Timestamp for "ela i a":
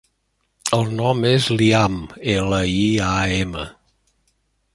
2.37-3.15